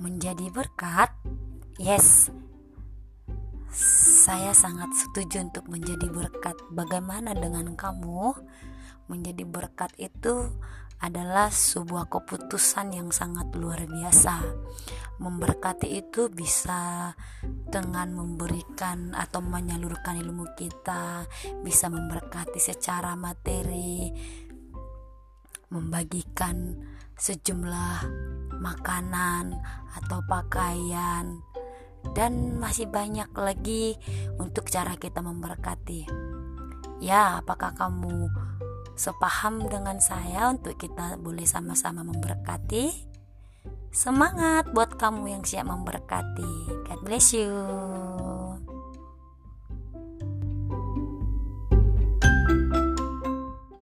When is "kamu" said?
7.76-8.34, 37.72-38.28, 45.00-45.32